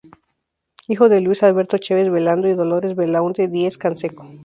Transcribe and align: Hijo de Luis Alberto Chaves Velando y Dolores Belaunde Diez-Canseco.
Hijo 0.87 1.09
de 1.09 1.21
Luis 1.21 1.43
Alberto 1.43 1.77
Chaves 1.77 2.09
Velando 2.11 2.47
y 2.47 2.55
Dolores 2.55 2.95
Belaunde 2.95 3.47
Diez-Canseco. 3.47 4.27